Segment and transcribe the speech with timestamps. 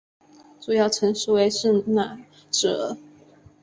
[0.59, 2.19] 主要城镇为圣纳
[2.49, 2.97] 泽尔。